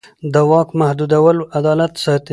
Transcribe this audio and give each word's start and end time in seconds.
د 0.33 0.35
واک 0.49 0.69
محدودول 0.81 1.37
عدالت 1.57 1.93
ساتي 2.03 2.29